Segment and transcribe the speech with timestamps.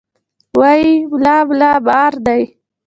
[0.59, 2.43] وې ملا ملا مار دی.